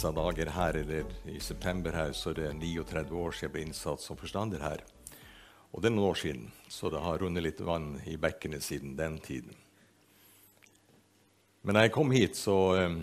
[0.00, 3.64] disse dager her, eller i september her, så er det 39 år siden jeg ble
[3.66, 4.80] innsatt som forstander her.
[5.74, 8.94] Og det er noen år siden, så det har rundet litt vann i bekkene siden
[8.96, 9.52] den tiden.
[11.60, 12.96] Men da jeg kom hit, så um,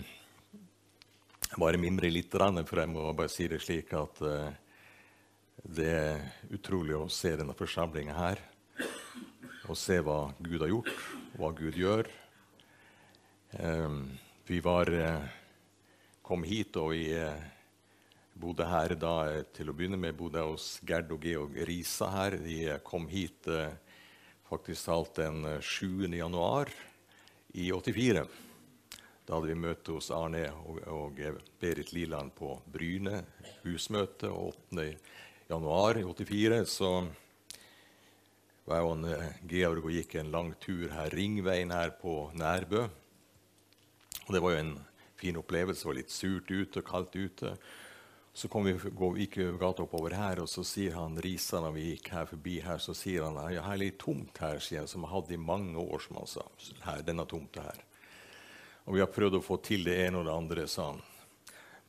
[1.54, 4.50] bare mimre litt, for jeg må bare si det slik at uh,
[5.62, 8.42] det er utrolig å se denne forsamlinga her.
[9.70, 10.94] Og se hva Gud har gjort,
[11.38, 12.10] hva Gud gjør.
[13.54, 14.08] Um,
[14.50, 15.37] vi var uh,
[16.28, 17.44] kom hit, og vi eh,
[18.36, 22.36] bodde her da eh, til å begynne med bodde hos Gerd og Georg Risa her.
[22.42, 23.48] De eh, kom hit
[24.50, 26.04] faktisk talt den 7.
[26.12, 26.68] januar
[27.56, 28.26] i 84.
[29.24, 31.22] Da hadde vi møte hos Arne og, og
[31.60, 33.22] Berit Liland på Bryne,
[33.64, 34.28] husmøte.
[34.28, 34.84] 8.
[35.48, 36.92] januar i 84 så
[38.68, 42.84] var jeg og Georg og gikk en lang tur her, ringveien her på Nærbø.
[44.26, 44.76] Og det var jo en
[45.18, 45.82] fin opplevelse.
[45.82, 47.54] Det var litt surt ute kaldt ute.
[48.38, 48.76] Så kom vi,
[49.22, 52.58] gikk vi gata oppover her, og så sier han Risa når vi gikk her forbi
[52.62, 55.34] her, så sier han ja, her er litt tomt her, sier han, som jeg hadde
[55.34, 56.44] i mange år, som han sa.
[56.84, 57.80] Her, denne tomta her.
[58.86, 61.02] Og vi har prøvd å få til det ene og det andre, sa han.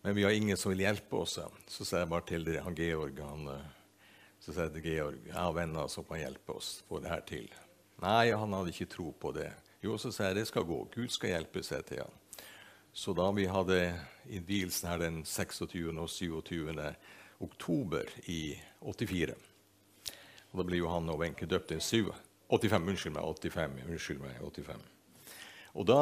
[0.02, 1.38] Men vi har ingen som vil hjelpe oss.
[1.67, 4.03] Så sa jeg bare til det, han Georg han, eh,
[4.39, 7.23] så sa jeg til Georg jeg har venner som kan hjelpe oss få det her
[7.27, 7.49] til.
[7.99, 9.52] Nei, han hadde ikke tro på det.
[9.83, 10.80] Jo, så sa jeg det skal gå.
[10.95, 12.17] Gud skal hjelpe seg til han.
[12.93, 13.93] Så da vi hadde
[14.29, 15.93] innvielsen her den 26.
[15.97, 16.73] og 27.
[17.39, 19.37] oktober i 84
[20.49, 22.09] og Da ble jo han og Wenche døpt den 7.
[22.49, 23.23] 85, unnskyld meg.
[23.23, 24.85] 85, unnskyld meg, 85.
[25.77, 26.01] Og da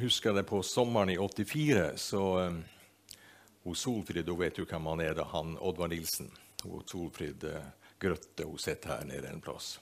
[0.00, 2.62] husker jeg det på sommeren i 84 så um,
[3.66, 6.30] hun Solfrid hun vet jo hvem han er, da, han Oddvar Nilsen.
[6.64, 7.60] Hun Solfrid uh,
[8.00, 9.74] Grøtte hun sitter her nede en plass.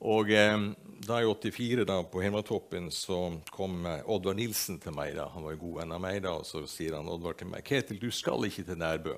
[0.00, 0.56] Og eh,
[1.04, 3.18] da i 84, da, på Helmatoppen, så
[3.52, 5.14] kom eh, Oddvar Nilsen til meg.
[5.16, 6.22] da, Han var en god venn av meg.
[6.24, 9.16] da, og Så sier han Oddvar til meg Ketil, du skal ikke til Nærbø.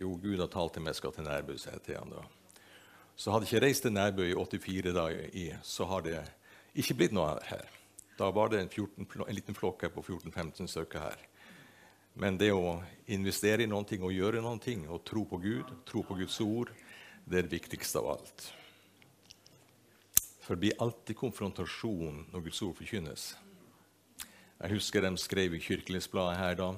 [0.00, 2.22] Jo, Gud har talt til meg jeg skal til Nærbø, sier jeg til han da.
[3.16, 6.16] Så hadde jeg ikke reist til Nærbø i 84, da, i, så har det
[6.74, 7.68] ikke blitt noe her.
[8.16, 11.20] Da var det en, 14, en liten flokk her på 14-15 stykker her.
[12.14, 12.80] Men det å
[13.12, 16.72] investere i ting og gjøre ting, og tro på Gud, tro på Guds ord,
[17.24, 18.52] det er det viktigste av alt.
[20.42, 23.26] For det blir alltid konfrontasjon når Guds ord forkynnes.
[24.62, 26.72] Jeg husker de skrev i Kirkelighetsbladet her da.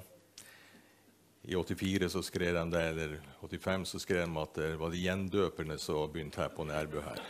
[1.45, 5.01] I 84 så skrev de det, eller 85 så skrev de at det var de
[5.01, 7.21] gjendøperne som begynte her på Nærbø her.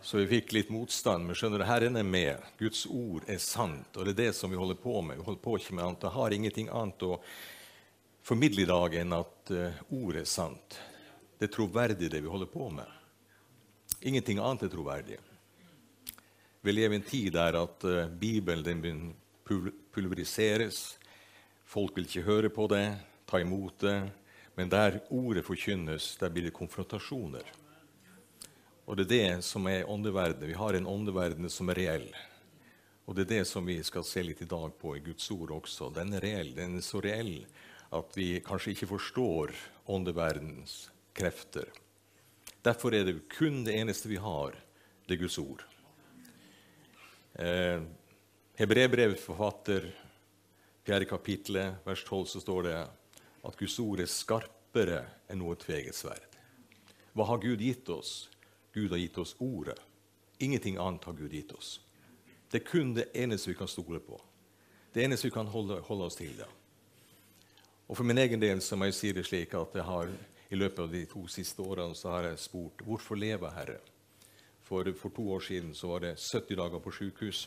[0.00, 1.26] Så vi fikk litt motstand.
[1.26, 2.44] Men skjønner du, Herren er med.
[2.60, 5.20] Guds ord er sant, og det er det som vi holder på med.
[5.20, 6.06] Vi holder på ikke med annet.
[6.06, 7.18] Jeg har ingenting annet å
[8.24, 10.78] formidle i dag enn at uh, ordet er sant.
[11.36, 12.97] Det er troverdig, det vi holder på med.
[14.00, 15.18] Ingenting annet er troverdig.
[16.62, 19.14] Vi lever i en tid der at uh, Bibelen
[19.44, 20.98] pulveriseres.
[21.66, 22.86] Folk vil ikke høre på det,
[23.26, 23.98] ta imot det.
[24.54, 27.46] Men der ordet forkynnes, der blir det konfrontasjoner.
[28.86, 30.48] Og det er det som er åndeverdenen.
[30.48, 32.08] Vi har en åndeverden som er reell.
[33.06, 35.52] Og det er det som vi skal se litt i dag på i Guds ord
[35.58, 35.90] også.
[35.94, 36.54] Den er reell.
[36.56, 37.42] Den er så reell
[37.94, 39.52] at vi kanskje ikke forstår
[39.90, 41.68] åndeverdens krefter.
[42.62, 44.56] Derfor er det kun det eneste vi har,
[45.06, 45.64] det er Guds ord.
[47.38, 47.82] Eh,
[49.16, 49.86] forfatter,
[50.84, 52.78] fjerde kapittelet, vers 12, så står det
[53.44, 56.24] at Guds ord er skarpere enn noe tveget sverd.
[57.14, 58.28] Hva har Gud gitt oss?
[58.74, 59.78] Gud har gitt oss ordet.
[60.38, 61.80] Ingenting annet har Gud gitt oss.
[62.50, 64.18] Det er kun det eneste vi kan stole på.
[64.92, 66.36] Det eneste vi kan holde, holde oss til.
[66.36, 66.46] det.
[67.88, 70.10] Og For min egen del så må jeg si det slik at jeg har
[70.48, 73.78] i løpet av de to siste årene så har jeg spurt hvorfor lever Herre?
[74.64, 77.46] For, for to år siden så var det 70 dager på sykehus.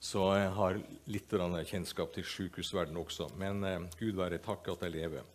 [0.00, 0.78] Så jeg har
[1.12, 1.34] litt
[1.70, 3.28] kjennskap til sykehusverdenen også.
[3.38, 5.26] Men eh, Gud være takk at jeg lever.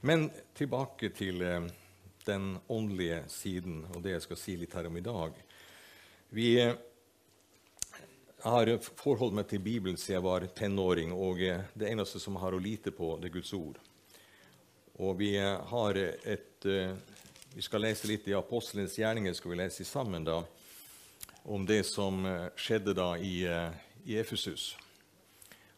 [0.00, 1.66] Men tilbake til eh,
[2.24, 5.36] den åndelige siden og det jeg skal si litt her om i dag.
[6.34, 6.76] Vi eh,
[8.44, 8.70] har
[9.00, 12.60] forholdt meg til Bibelen siden jeg var tenåring, og eh, det eneste som har å
[12.60, 13.80] lite på, det er Guds ord.
[15.02, 16.94] Og vi har et eh,
[17.54, 20.40] Vi skal lese litt i Apostelens gjerninger skal vi lese sammen da,
[21.44, 23.74] om det som eh, skjedde da i, eh,
[24.06, 24.76] i Efesus.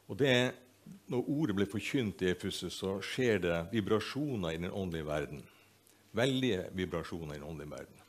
[0.09, 0.53] Og det,
[1.11, 5.43] Når ordet ble forkynt i Efesus, så skjer det vibrasjoner i den åndelige verden.
[6.13, 8.03] Veldige vibrasjoner i den åndelige verden.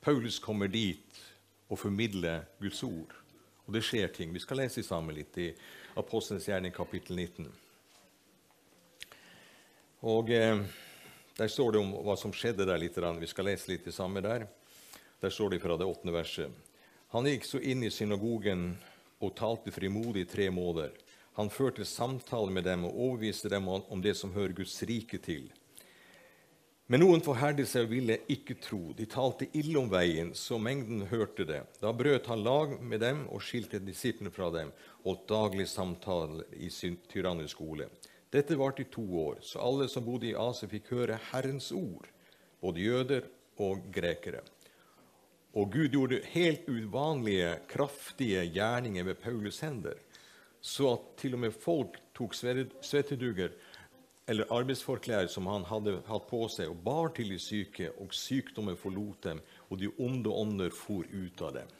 [0.00, 1.22] Paulus kommer dit
[1.68, 3.14] og formidler Guds ord.
[3.66, 4.34] Og det skjer ting.
[4.34, 5.52] Vi skal lese sammen litt i
[5.96, 7.48] Apostelens gjerning kapittel 19.
[10.02, 10.58] Og eh,
[11.38, 12.78] Der står det om hva som skjedde der.
[12.78, 12.96] litt.
[12.96, 14.48] Vi skal lese litt det samme der.
[15.20, 16.50] Der står det fra det åttende verset.
[17.08, 18.76] Han gikk så inn i synagogen
[19.20, 20.90] og talte frimodig i tre måneder.
[21.38, 25.50] Han førte samtale med dem og overbeviste dem om det som hører Guds rike til.
[26.86, 28.92] Men noen forherdet seg og ville ikke tro.
[28.92, 31.62] De talte ille om veien, så mengden hørte det.
[31.80, 34.72] Da brøt han lag med dem og skilte disiplene fra dem,
[35.06, 36.98] holdt daglig samtale i sin
[37.46, 37.88] skole.
[38.32, 42.08] Dette varte i to år, så alle som bodde i Asia, fikk høre Herrens ord,
[42.62, 43.28] både jøder
[43.60, 44.40] og grekere.
[45.52, 50.00] Og Gud gjorde helt uvanlige, kraftige gjerninger med Paulus' hender
[50.62, 53.54] så at til og med folk tok svetteduger
[54.30, 58.78] eller arbeidsforklær som han hadde hatt på seg, og bar til de syke, og sykdommen
[58.78, 61.72] forlot dem, og de onde ånder for ut av dem.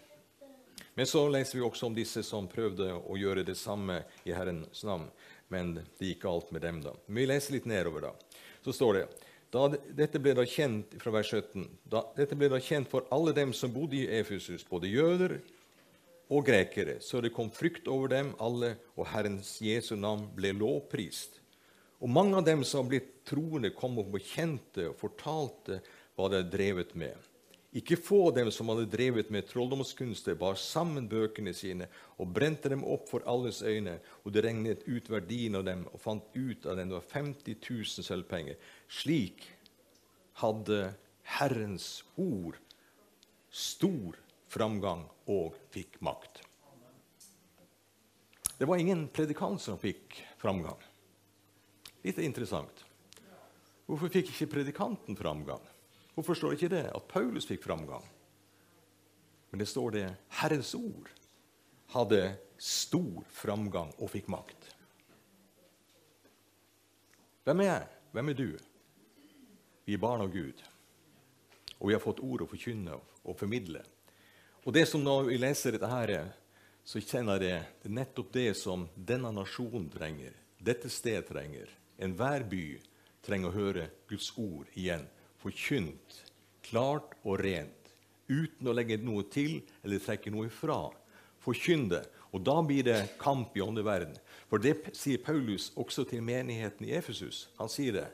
[0.99, 4.83] Men så leser vi også om disse som prøvde å gjøre det samme i Herrens
[4.85, 5.07] navn,
[5.53, 6.81] men det gikk galt med dem.
[6.85, 6.95] da.
[7.07, 8.41] Men vi leser litt nedover, da.
[8.65, 9.07] Så står det
[9.53, 13.35] da, dette ble da kjent fra vers 17, da, dette ble da kjent for alle
[13.37, 15.37] dem som bodde i Efesus, både jøder
[16.33, 21.37] og grekere, så det kom frykt over dem alle, og Herrens Jesu navn ble lovprist.
[22.01, 25.83] Og mange av dem som blitt troende, kom og bekjente og fortalte
[26.17, 27.29] hva de hadde drevet med.
[27.73, 31.87] Ikke få av dem som hadde drevet med trolldomskunster, bar sammen bøkene sine
[32.21, 36.03] og brente dem opp for alles øyne, og det regnet ut verdien av dem og
[36.03, 38.61] fant ut at det var 50 000 sølvpenger.
[38.93, 39.47] Slik
[40.43, 40.83] hadde
[41.39, 42.61] Herrens ord
[43.49, 44.21] stor
[44.53, 46.45] framgang og fikk makt.
[48.61, 50.77] Det var ingen predikant som fikk framgang.
[52.05, 52.85] Litt interessant.
[53.89, 55.72] Hvorfor fikk ikke predikanten framgang?
[56.14, 58.05] Hvorfor står ikke det at Paulus fikk framgang?
[59.50, 60.06] Men det står det
[60.41, 61.09] Herrens ord
[61.93, 62.20] hadde
[62.62, 64.69] stor framgang og fikk makt.
[67.44, 67.88] Hvem er jeg?
[68.12, 68.49] Hvem er du?
[69.85, 70.61] Vi er barn av Gud,
[71.81, 73.82] og vi har fått ord å forkynne og formidle.
[74.62, 76.32] Og det som Når vi leser dette, her,
[76.85, 81.69] så kjenner jeg det er nettopp det som denne nasjonen trenger, dette stedet trenger.
[81.99, 82.79] Enhver by
[83.23, 85.05] trenger å høre Guds ord igjen,
[85.43, 86.23] forkynt,
[86.65, 87.93] klart og rent,
[88.31, 90.85] uten å legge noe til eller trekke noe ifra.
[91.43, 92.05] Forkynn det.
[92.33, 94.15] Og da blir det kamp i åndeverden.
[94.49, 97.49] For det sier Paulus også til menigheten i Efesus.
[97.59, 98.09] Han sier det.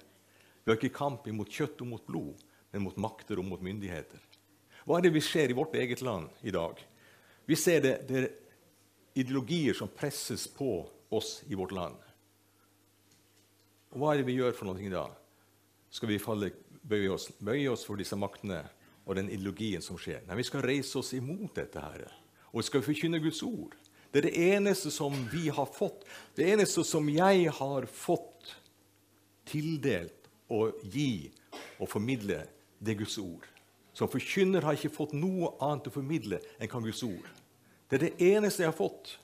[0.65, 2.41] Vi har ikke kamp imot kjøtt og mot blod,
[2.73, 4.21] men mot makter og mot myndigheter.
[4.89, 6.81] Hva er det vi ser i vårt eget land i dag?
[7.49, 8.31] Vi ser det, det er
[9.21, 10.83] ideologier som presses på
[11.15, 11.97] oss i vårt land.
[13.93, 15.07] Og hva er det vi gjør for noe da?
[15.93, 16.51] Skal vi falle,
[16.89, 18.63] bøye, oss, bøye oss for disse maktene
[19.07, 20.25] og den ideologien som skjer?
[20.27, 22.09] Nei, vi skal reise oss imot dette her.
[22.53, 23.77] Og vi skal forkynne Guds ord.
[24.13, 26.07] Det er det eneste som vi har fått,
[26.37, 28.55] det eneste som jeg har fått
[29.49, 31.29] tildelt å gi
[31.79, 32.41] og formidle,
[32.81, 33.45] det er Guds ord.
[33.93, 37.27] Som forkynner har jeg ikke fått noe annet å formidle enn kan Guds ord.
[37.89, 39.17] Det er det eneste jeg har fått.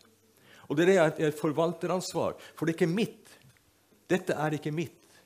[0.68, 2.36] Og det er et forvalteransvar.
[2.56, 3.34] For det er ikke mitt.
[4.10, 5.20] Dette er ikke mitt.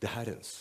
[0.00, 0.52] Det er Herrens.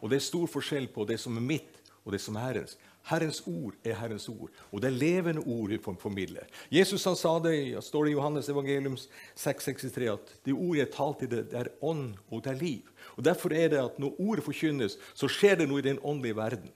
[0.00, 2.76] Og det er stor forskjell på det som er mitt, og det som er Herrens.
[3.08, 6.44] Herrens ord er Herrens ord, og det er levende ord vi formidler.
[6.70, 7.54] Jesus han sa det,
[7.84, 12.18] står det i Johannes evangelium 6,63 at de ord jeg talte til det er ånd
[12.28, 12.92] og det er liv.
[13.16, 16.36] Og Derfor er det at når ordet forkynnes, så skjer det noe i den åndelige
[16.36, 16.70] verden.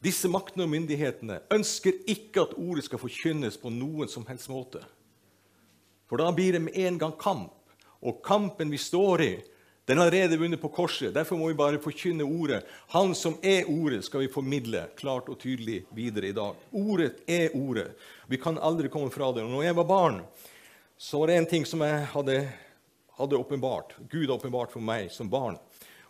[0.00, 4.80] Disse maktene og myndighetene ønsker ikke at ordet skal forkynnes på noen som helst måte.
[6.08, 7.56] For da blir det med en gang kamp.
[8.00, 9.32] Og kampen vi står i,
[9.90, 11.14] den har allerede vunnet på korset.
[11.14, 12.60] Derfor må vi bare forkynne ordet.
[12.92, 16.60] Han som er ordet, skal vi formidle klart og tydelig videre i dag.
[16.70, 17.88] Ordet er ordet.
[18.30, 19.42] Vi kan aldri komme fra det.
[19.50, 20.20] Når jeg var barn,
[20.94, 22.38] så var det en ting som jeg hadde,
[23.18, 23.98] hadde åpenbart.
[24.06, 25.58] Gud har åpenbart for meg som barn.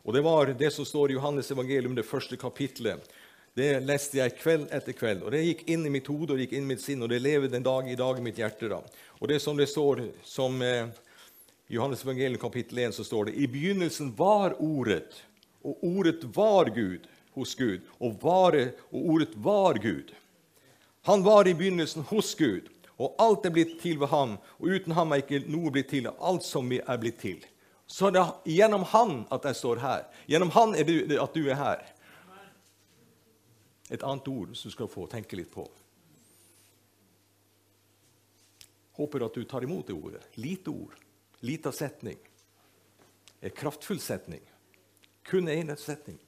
[0.05, 3.09] Og det var det som står i Johannes evangelium, det første kapitlet.
[3.57, 6.51] Det leste jeg kveld etter kveld, og det gikk inn i mitt hode og det
[6.51, 8.69] gikk inn i mitt sinn, og det lever den dag i dag i mitt hjerte.
[8.69, 8.85] da.
[9.25, 10.93] Og det som det står som eh,
[11.73, 15.23] Johannes evangelium kapittel 1, så står det i begynnelsen var Ordet,
[15.63, 20.09] og Ordet var Gud hos Gud, og, vare, og Ordet var Gud.
[21.07, 22.67] Han var i begynnelsen hos Gud,
[22.99, 26.09] og alt er blitt til ved ham, og uten ham er ikke noe blitt til
[26.11, 27.45] av alt som er blitt til.
[27.87, 30.03] Så det er gjennom Han at jeg står her.
[30.27, 31.85] Gjennom Han er det at du er her.
[33.91, 35.69] Et annet ord som du skal få tenke litt på.
[38.99, 40.27] Håper at du tar imot det ordet.
[40.35, 40.99] Lite ord,
[41.41, 42.19] lita setning.
[43.41, 44.43] En kraftfull setning.
[45.23, 46.19] Kun én setning.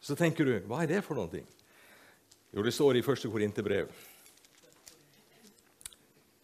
[0.00, 1.44] Så tenker du hva er det for noe?
[2.54, 3.88] Jo, det står i første Korinterbrev.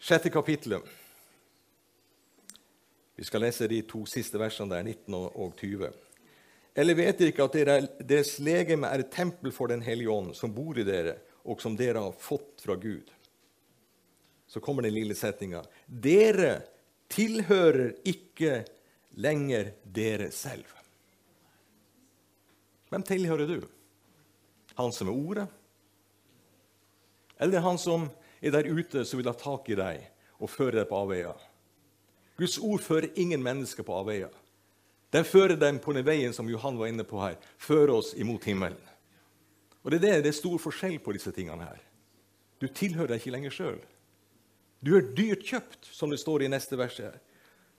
[0.00, 0.87] Sjette kapittelet.
[3.21, 5.90] Vi skal lese de to siste versene der, 19 og 20.
[6.81, 10.55] Eller vet dere ikke at deres legeme er et tempel for Den hellige ånd, som
[10.55, 13.12] bor i dere, og som dere har fått fra Gud?
[14.50, 15.62] Så kommer den lille setninga.
[15.87, 16.64] Dere
[17.11, 18.64] tilhører ikke
[19.23, 20.66] lenger dere selv.
[22.90, 23.61] Hvem tilhører du?
[24.75, 25.47] Han som er Ordet?
[27.38, 28.09] Eller han som
[28.42, 30.02] er der ute som vil ha tak i deg
[30.42, 31.47] og føre deg på avveier?
[32.40, 34.35] Guds ord fører ingen mennesker på avveier.
[35.14, 38.50] Den fører dem på den veien som Johan var inne på her, fører oss imot
[38.50, 38.83] himmelen.
[39.85, 41.80] Og Det er det, det er stor forskjell på disse tingene her.
[42.59, 43.80] Du tilhører deg ikke lenger sjøl.
[44.80, 47.18] Du er dyrt kjøpt, som det står i neste vers her.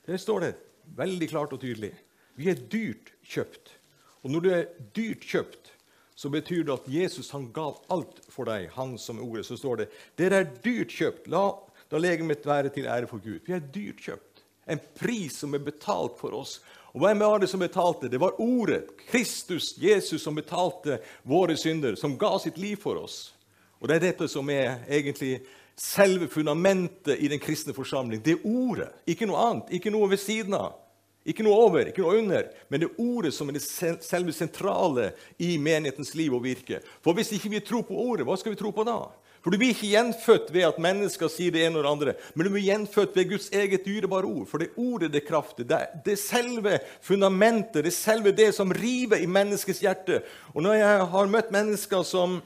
[0.05, 0.51] Der står det
[0.97, 1.93] veldig klart og tydelig.
[2.37, 3.73] Vi er dyrt kjøpt.
[4.21, 5.71] Og når du er dyrt kjøpt,
[6.15, 9.47] så betyr det at Jesus han gav alt for deg, han som ordet.
[9.47, 9.87] Så står det
[10.19, 11.29] dere er dyrt kjøpt.
[11.33, 11.47] La
[11.91, 13.41] da legemet være til ære for Gud.
[13.47, 14.45] Vi er dyrt kjøpt.
[14.69, 16.59] En pris som er betalt for oss.
[16.93, 18.11] Og hvem var det som betalte?
[18.11, 23.33] Det var Ordet, Kristus, Jesus, som betalte våre synder, som ga sitt liv for oss.
[23.81, 25.39] Og Det er dette som er egentlig
[25.81, 28.21] selve fundamentet i den kristne forsamling.
[28.21, 30.77] Det er Ordet, ikke noe annet, ikke noe ved siden av.
[31.21, 35.11] Ikke noe over, ikke noe under, men det er ordet som er det selve sentrale
[35.37, 36.79] i menighetens liv og virke.
[37.05, 39.03] For hvis ikke vi tror på ordet, hva skal vi tro på da?
[39.41, 42.45] For du blir ikke gjenfødt ved at mennesker sier det ene og det andre, men
[42.45, 44.47] du blir gjenfødt ved Guds eget dyrebare ord.
[44.49, 45.65] For det er ordet det krafter.
[45.65, 50.21] Det er selve fundamentet, det er selve det som river i menneskets hjerte.
[50.53, 52.39] Og når jeg har møtt mennesker som,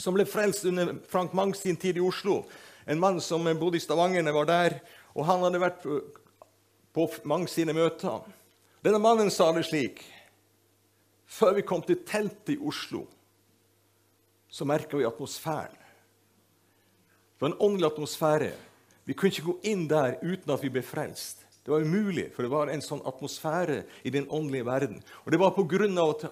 [0.00, 2.44] som ble frelst under Frank Mangs sin tid i Oslo
[2.86, 4.80] En mann som bodde i Stavanger, var der,
[5.14, 5.84] og han hadde vært
[6.96, 8.24] på Mangs sine møter.
[8.82, 10.00] Denne mannen sa det slik
[11.30, 13.04] Før vi kom til teltet i Oslo,
[14.50, 15.76] så merka vi atmosfæren.
[15.76, 18.50] Det var en åndelig atmosfære.
[19.06, 21.46] Vi kunne ikke gå inn der uten at vi ble frelst.
[21.62, 24.98] Det var umulig, for det var en sånn atmosfære i den åndelige verden.
[25.24, 26.26] Og det var på grunn av at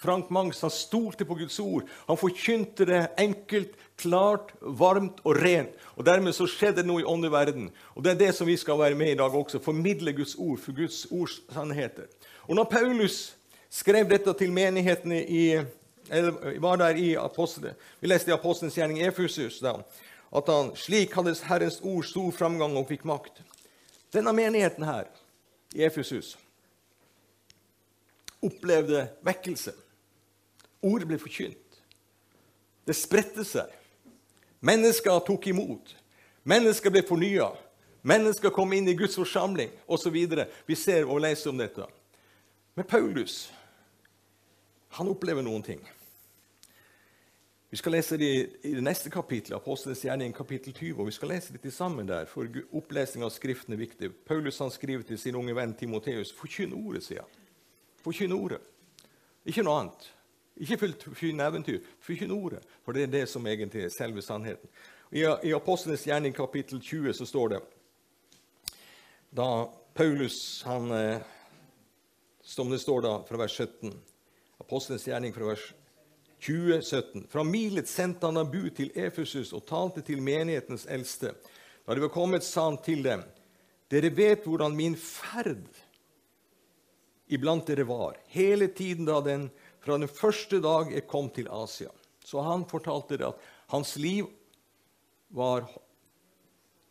[0.00, 1.88] Frank Mangs han stolte på Guds ord.
[2.08, 5.70] Han forkynte det enkelt, klart, varmt og rent.
[5.96, 7.70] Og Dermed så skjedde det noe i åndelig verden.
[7.94, 9.62] Og Det er det som vi skal være med i dag også.
[9.62, 12.10] Formidle Guds ord for Guds ords sannheter.
[12.48, 13.36] Og når Paulus
[13.70, 15.46] skrev dette til menighetene i
[16.10, 19.58] eller var der i apostelen, Vi leste i Apostelens gjerning Efusus.
[19.58, 19.72] da,
[20.36, 23.42] at han slik hadde Herrens ord stor framgang og fikk makt.
[24.12, 25.04] Denne menigheten her
[25.74, 26.36] i Efesus
[28.42, 29.72] opplevde vekkelse.
[30.84, 31.80] Ordet ble forkynt.
[32.84, 33.72] Det spredte seg.
[34.64, 35.94] Mennesker tok imot.
[36.44, 37.48] Mennesker ble fornya.
[38.04, 40.16] Mennesker kom inn i Guds forsamling osv.
[40.68, 41.86] Vi ser og leser om dette.
[42.76, 43.46] Men Paulus
[44.94, 45.80] han opplever noen ting.
[47.74, 48.28] Vi skal lese det
[48.62, 51.00] i det neste kapittelet, Apostelens gjerning, kapittel 20.
[51.00, 54.12] og Vi skal lese det sammen der, for opplesning av Skriften er viktig.
[54.28, 57.48] Paulus han skriver til sin unge venn Timoteus.: Forkynn ordet, sier han.
[58.04, 58.60] Forkynn ordet.
[59.44, 60.06] Ikke noe annet.
[60.56, 61.80] Ikke forkynn eventyr.
[62.00, 64.70] Forkynn ordet, for det er det som egentlig er selve sannheten.
[65.10, 67.62] I, i Apostlenes gjerning, kapittel 20, så står det
[69.34, 69.48] da
[69.94, 71.20] Paulus han, eh,
[72.42, 73.92] Som det står da fra vers 17
[74.60, 75.72] Apostlenes gjerning fra vers
[76.44, 77.26] 20, 17.
[77.28, 81.32] Fra Milet sendte han bud til Efesus og talte til menighetens eldste.
[81.86, 83.24] Da de var kommet, sa han til dem.:
[83.90, 85.64] Dere vet hvordan min ferd
[87.28, 89.48] iblant dere var, hele tiden da den
[89.84, 91.92] fra den første dag jeg kom til Asia.
[92.24, 94.30] Så han fortalte det at hans liv
[95.34, 95.68] var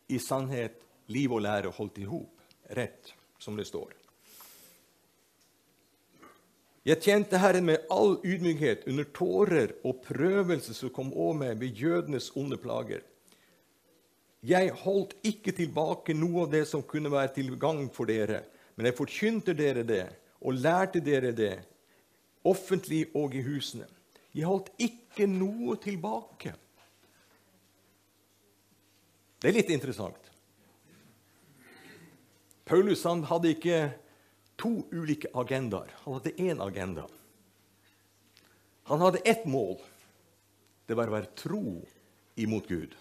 [0.08, 0.78] i sannhet
[1.10, 2.30] liv og lære holdt i hop.
[2.74, 3.92] Rett, som det står.
[6.84, 11.80] Jeg tjente Herren med all ydmykhet under tårer og prøvelser som kom over meg ved
[11.80, 13.00] jødenes onde plager.
[14.44, 18.42] Jeg holdt ikke tilbake noe av det som kunne være til gagn for dere,
[18.76, 20.04] men jeg forkynte dere det
[20.44, 21.54] og lærte dere det,
[22.44, 23.86] offentlig og i husene.
[24.34, 26.54] Jeg holdt ikke noe tilbake.
[29.40, 30.30] Det er litt interessant.
[32.64, 33.78] Paulus hadde ikke
[34.56, 35.90] to ulike agendaer.
[36.04, 37.04] Han hadde én agenda.
[38.88, 39.76] Han hadde ett mål.
[40.88, 41.80] Det var å være tro
[42.40, 42.96] imot Gud.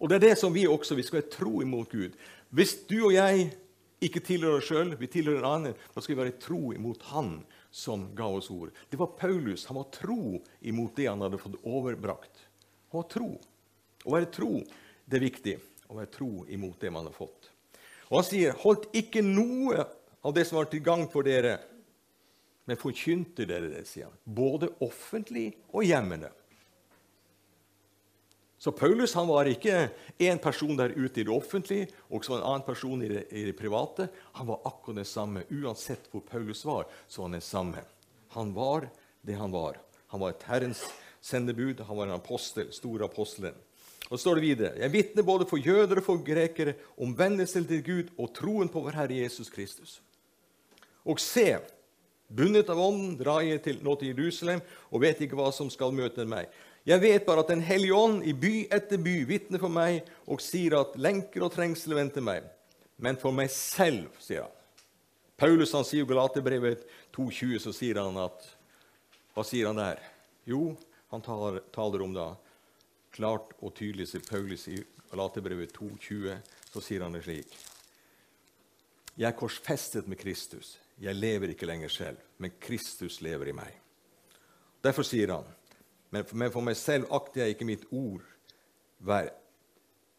[0.00, 2.14] Og det er det som vi også vi skal være tro imot Gud.
[2.50, 3.50] Hvis du og jeg
[4.00, 7.34] ikke tilhører oss sjøl, vi tilhører en annen, da skal vi være tro imot Han
[7.70, 8.70] som ga oss ord.
[8.90, 9.66] Det var Paulus.
[9.66, 12.46] Han var tro imot det han hadde fått overbrakt.
[12.90, 13.30] Han var tro.
[14.04, 14.58] Å være tro,
[15.04, 15.56] det er viktig.
[15.90, 17.50] Å være tro imot det man har fått.
[18.10, 19.86] Og Han sier, 'Holdt ikke noe
[20.22, 21.58] av det som var til gagn for dere.
[22.66, 26.30] Men forkynte dere det, sier han, både offentlig og hjemmene.
[28.60, 29.86] Så Paulus han var ikke
[30.20, 33.54] én person der ute i det offentlige og en annen person i det, i det,
[33.56, 34.10] private.
[34.36, 35.46] Han var akkurat den samme.
[35.48, 37.86] Uansett hvor Paulus var, så var han den samme.
[38.36, 38.90] Han var
[39.24, 39.80] det han var.
[40.12, 40.84] Han var et Herrens
[41.24, 43.56] sendebud, han var en apostel, store apostelen.
[44.10, 47.64] Og så står det videre Jeg vitner både for jøder og for grekere om vennelsen
[47.64, 50.00] til Gud og troen på vår Herre Jesus Kristus.
[51.08, 51.62] Og se,
[52.28, 55.96] bundet av ånden drar jeg til, nå til Jerusalem og vet ikke hva som skal
[55.96, 56.50] møte meg.
[56.90, 60.42] Jeg vet bare at Den hellige ånd i by etter by vitner for meg og
[60.42, 62.46] sier at lenker og trengsel venter meg.
[62.98, 64.56] Men for meg selv, sier han.
[65.40, 66.82] Paulus han sier i Galaterbrevet
[67.16, 68.48] 2,20, så sier han at
[69.32, 70.00] Hva sier han der?
[70.44, 70.74] Jo,
[71.14, 72.32] han taler, taler om da
[73.14, 74.80] klart og tydelig sier Paulus i
[75.10, 76.36] Galaterbrevet 2,20,
[76.70, 77.54] så sier han det slik.
[79.16, 80.78] Jeg er korsfestet med Kristus.
[81.00, 83.78] Jeg lever ikke lenger selv, men Kristus lever i meg.
[84.84, 85.48] Derfor sier han,
[86.10, 88.24] men for meg selv akter jeg ikke mitt ord
[89.06, 89.36] verd,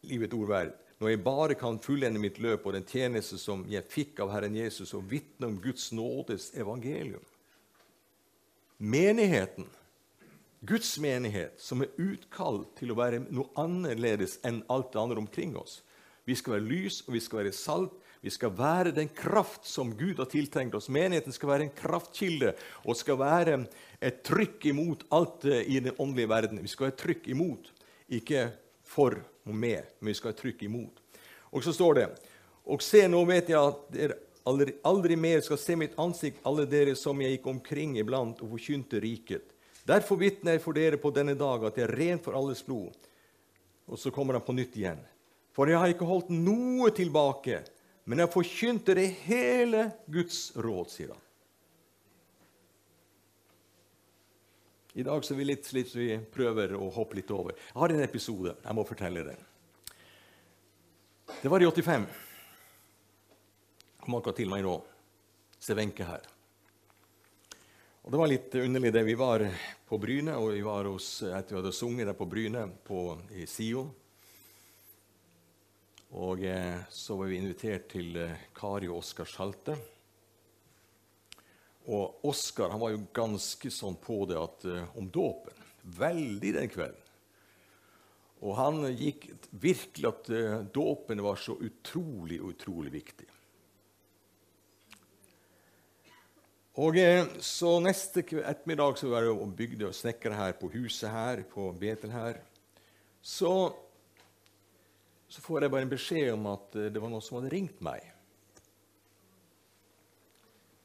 [0.08, 0.72] livets ord verd,
[1.02, 4.56] når jeg bare kan fullende mitt løp og den tjeneste som jeg fikk av Herren
[4.56, 7.24] Jesus, og vitne om Guds nådes evangelium.
[8.78, 9.66] Menigheten
[10.66, 15.56] Guds menighet, som er utkalt til å være noe annerledes enn alt det andre omkring
[15.58, 15.80] oss.
[16.22, 17.96] Vi skal være lys, og vi skal være salt.
[18.22, 20.86] Vi skal være den kraft som Gud har tiltenkt oss.
[20.92, 22.52] Menigheten skal være en kraftkilde
[22.86, 23.56] og skal være
[23.98, 26.60] et trykk imot alt i den åndelige verden.
[26.62, 27.72] Vi skal være trykk imot,
[28.06, 28.44] ikke
[28.86, 31.02] for og med, men vi skal være trykk imot.
[31.50, 32.06] Og så står det
[32.64, 36.62] Og se, nå vet jeg at dere aldri, aldri mer skal se mitt ansikt, alle
[36.70, 39.48] dere som jeg gikk omkring iblant og forkynte riket.
[39.82, 42.94] Derfor vitner jeg for dere på denne dag at jeg er ren for alles blod.
[43.90, 45.02] Og så kommer han på nytt igjen.
[45.52, 47.64] For jeg har ikke holdt noe tilbake,
[48.04, 51.20] men jeg forkynte det hele Guds råd, sier han.
[54.92, 57.56] I dag så vi litt slik vi prøver å hoppe litt over.
[57.56, 58.52] Jeg har en episode.
[58.60, 59.46] Jeg må fortelle den.
[61.40, 62.04] Det var i 85.
[64.02, 64.74] Kom akkurat til meg nå.
[65.62, 66.26] Se Wenche her.
[68.02, 69.04] Og Det var litt underlig, det.
[69.06, 69.46] Vi var
[69.88, 73.46] på Bryne, og vi var hos, etter vi hadde sunget der på Bryne på, i
[73.46, 73.86] SIO.
[76.12, 79.78] Og eh, så var vi invitert til eh, Kari og Oskar Schalte.
[81.88, 85.56] Og Oskar var jo ganske sånn på det at, eh, om dåpen.
[85.96, 86.98] Veldig den kvelden.
[88.42, 89.28] Og han gikk
[89.62, 90.28] virkelig at
[90.74, 93.28] dåpen var så utrolig, utrolig viktig.
[96.82, 96.98] Og
[97.38, 101.68] så Neste ettermiddag så var det å bygde og snekre her på huset her, på
[101.78, 102.40] Betel her.
[103.22, 103.52] Så,
[105.32, 107.80] så får jeg bare en beskjed om at eh, det var noen som hadde ringt
[107.84, 108.04] meg.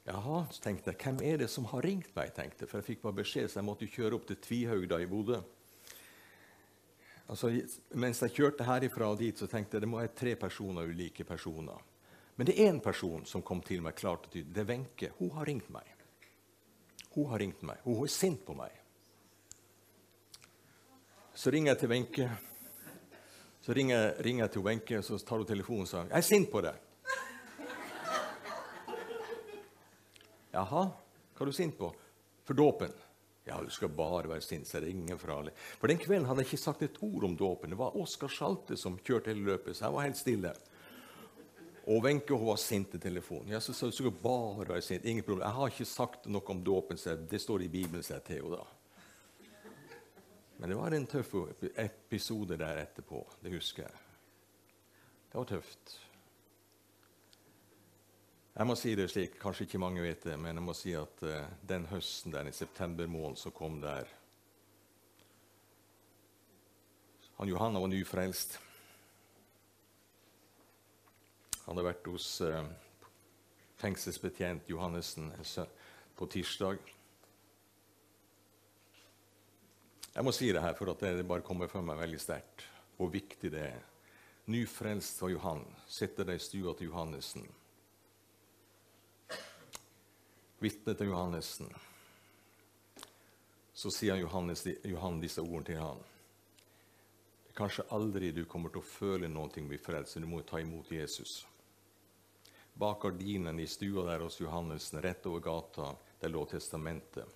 [0.07, 2.31] Jaha, så tenkte jeg, hvem er det som har ringt meg?
[2.35, 5.41] tenkte For jeg fikk bare beskjed, så jeg måtte kjøre opp til Tvihøgda i Bodø.
[7.27, 7.51] Altså,
[7.99, 11.27] mens jeg kjørte herifra og dit, så tenkte jeg det må være tre personer, ulike
[11.27, 11.83] personer.
[12.39, 14.53] Men det er én person som kom til meg klart og tydelig.
[14.55, 15.11] Det er Wenche.
[15.19, 15.91] Hun har ringt meg.
[17.17, 17.81] Hun har ringt meg.
[17.83, 18.71] Hun er sint på meg.
[21.35, 22.29] Så ringer jeg til Wenche.
[23.67, 26.51] Så ringer, ringer, jeg til Wenche, så tar hun telefonen og sier 'Jeg er sint
[26.51, 26.77] på deg'.
[30.53, 30.83] Jaha,
[31.35, 31.91] hva er du sint på?
[32.45, 32.93] For dåpen.
[33.45, 35.51] Ja, du skal bare være sint, så er det ingen farlig.
[35.79, 37.69] For den kvelden hadde jeg ikke sagt et ord om dåpen.
[37.69, 40.53] Det var Oskar Schalte som kjørte hele løpet, så jeg var helt stille.
[41.87, 43.49] Og Wenche var sint i telefonen.
[43.49, 45.05] Jeg så, så, bare være sint.
[45.05, 45.45] Ingen problem.
[45.45, 46.97] Jeg har ikke sagt noe om dåpen.
[47.29, 48.76] Det står i Bibelen, sier Theo da.
[50.57, 51.33] Men det var en tøff
[51.75, 53.21] episode der etterpå.
[53.41, 54.03] Det husker jeg.
[55.31, 55.97] Det var tøft.
[58.57, 61.19] Jeg må si det slik, kanskje ikke mange vet det, men jeg må si at
[61.21, 64.09] uh, den høsten der, i september måned som kom der
[67.37, 68.55] han Johanna var nyfrelst.
[71.67, 72.63] Han hadde vært hos uh,
[73.77, 75.29] fengselsbetjent Johannessen
[76.17, 76.81] på tirsdag.
[80.17, 82.63] Jeg må si det her, for at det bare kommer for meg veldig sterkt
[82.97, 83.83] hvor viktig det er.
[84.49, 87.45] Nyfrelst av Johan sitter der i stua til Johannessen.
[90.57, 91.69] Vitne til Johannessen.
[93.77, 96.01] Så sier Johannes, Johan disse ordene til han.
[97.53, 100.17] Kanskje aldri du kommer til å føle noe blir frelst.
[100.17, 101.43] Du må ta imot Jesus.
[102.73, 107.29] Bak gardinen i stua der hos Johannessen, rett over gata, der lå testamentet.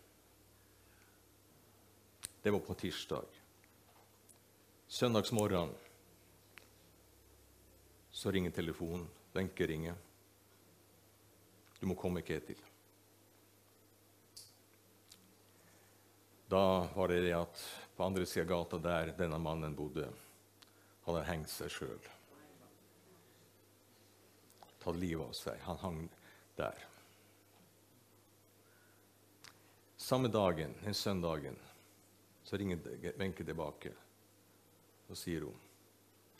[2.41, 3.25] Det var på tirsdag.
[4.87, 5.73] Søndagsmorgen
[8.11, 9.07] så ringer telefonen.
[9.33, 9.95] Wenche ringer.
[11.79, 12.59] Du må komme, Ketil.
[16.51, 16.63] Da
[16.95, 17.61] var det det at
[17.95, 20.09] på andre sida av gata, der denne mannen bodde,
[21.05, 22.11] hadde han hengt seg sjøl
[24.83, 25.59] tatt livet av seg.
[25.67, 25.99] Han hang
[26.57, 26.87] der.
[30.01, 31.57] Samme dagen, den søndagen,
[32.51, 32.79] så ringer
[33.17, 33.91] Wenche tilbake.
[35.07, 35.59] Så sier hun,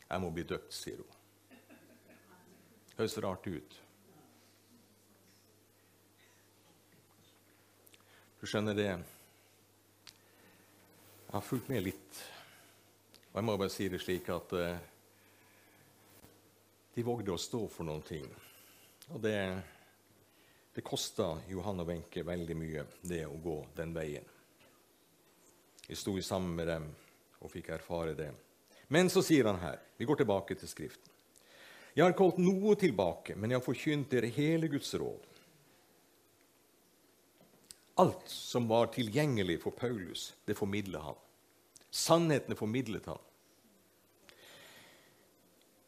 [0.10, 1.06] 'Jeg må bli døpt', sier hun.
[2.98, 3.82] Høres rart ut.
[8.42, 9.04] Du skjønner det Jeg
[11.32, 12.22] har fulgt med litt.
[13.32, 14.78] Og jeg må bare si det slik at uh,
[16.94, 18.28] de vågde å stå for noen ting.
[19.08, 19.64] Og det,
[20.76, 24.31] det kosta Johan og Wenche veldig mye, det å gå den veien.
[25.92, 26.86] Jeg sto sammen med dem
[27.44, 28.30] og fikk erfare det.
[28.88, 31.10] Men så sier han her Vi går tilbake til Skriften.
[31.92, 35.26] Jeg har holdt noe tilbake, men jeg har forkynt dere hele Guds råd.
[38.00, 41.18] Alt som var tilgjengelig for Paulus, det formidlet han.
[41.92, 43.20] Sannhetene formidlet han.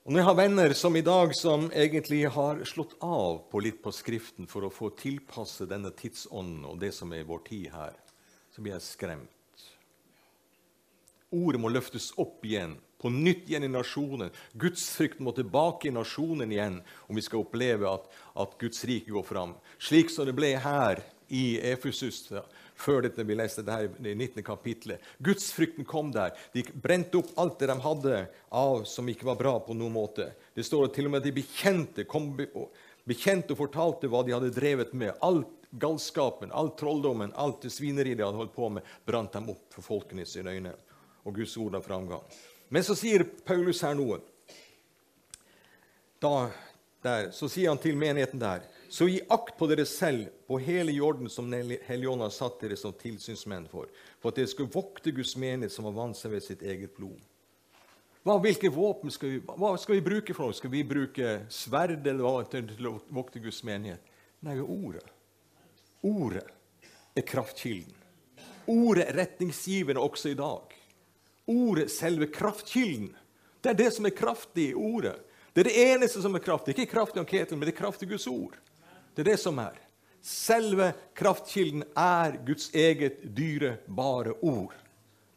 [0.04, 3.80] Og Når jeg har venner som i dag som egentlig har slått av på litt
[3.80, 7.96] på Skriften for å få tilpasse denne tidsånden og det som er vår tid her,
[8.52, 9.32] så blir jeg skremt.
[11.34, 14.30] Ordet må løftes opp igjen, på nytt igjen i nasjonen.
[14.54, 16.78] Gudsfrykten må tilbake i nasjonen igjen
[17.10, 18.06] om vi skal oppleve at,
[18.40, 19.58] at Guds rike går fram.
[19.82, 21.02] Slik som det ble her
[21.34, 22.30] i Efesus
[22.80, 24.44] før dette vi leste det her i 19.
[24.46, 25.02] kapitlet.
[25.26, 26.32] Gudsfrykten kom der.
[26.54, 28.22] De brente opp alt det de hadde
[28.54, 30.30] av som ikke var bra på noen måte.
[30.56, 34.54] Det står at til og med de bekjente kom bekjente og fortalte hva de hadde
[34.56, 35.18] drevet med.
[35.26, 39.74] Alt galskapen, all trolldommen, alt det svineriet de hadde holdt på med, brant dem opp
[39.74, 40.76] for folkene i sine øyne
[41.24, 42.24] og Guds ord av framgang.
[42.70, 44.20] Men så sier Paulus her noe.
[46.24, 46.50] Da,
[47.04, 50.94] der, så sier han til menigheten der så gi akt på dere selv, på hele
[50.94, 53.90] jorden som Helligånden har satt dere som tilsynsmenn for,
[54.22, 57.18] for at dere skulle vokte Guds menighet som har vant seg ved sitt eget blod.
[58.22, 60.56] Hva, hvilke våpen skal vi, hva skal vi bruke for noe?
[60.56, 64.14] Skal vi bruke sverd eller hva til å vokte Guds menighet?
[64.46, 65.04] Nei, ordet.
[66.06, 66.46] Ordet
[67.18, 67.98] er kraftkilden.
[68.70, 70.78] Ordet er retningsgivende også i dag.
[71.46, 73.12] Ordet, selve kraftkilden.
[73.62, 75.16] Det er det som er kraftig i ordet.
[75.54, 76.74] Det er det eneste som er kraftig.
[76.74, 78.56] Ikke kraftig om Ketil, men det er kraftig Guds ord.
[79.16, 79.76] Det er det som er.
[80.24, 84.74] Selve kraftkilden er Guds eget dyrebare ord.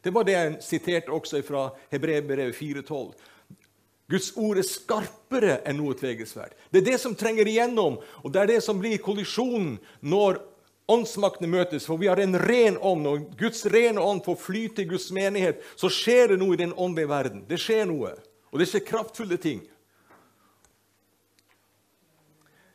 [0.01, 3.11] Det var det jeg siterte også fra Hebreerbrevet 4,12.
[4.07, 6.53] Guds ord er skarpere enn noe tvegesverd.
[6.71, 10.39] Det er det som trenger igjennom, og det er det som blir kollisjonen når
[10.87, 14.89] åndsmaktene møtes, for vi har en ren ånd, og Guds rene ånd får flyte i
[14.89, 17.43] Guds menighet, så skjer det noe i den åndelige verden.
[17.49, 18.13] Det skjer noe,
[18.51, 19.65] og det skjer kraftfulle ting.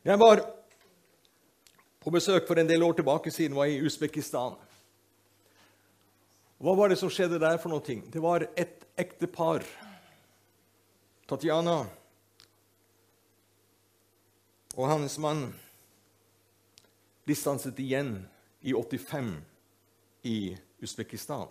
[0.02, 0.42] Jeg var
[2.02, 4.58] på besøk for en del år tilbake siden, var i Usbekistan.
[6.62, 7.82] Hva var det som skjedde der for noe?
[7.82, 9.64] Det var et ektepar.
[11.30, 11.84] Tatjana
[14.76, 15.46] og hans mann
[17.24, 18.26] distanset igjen
[18.60, 19.36] i 85
[20.22, 21.48] i Usbekistan.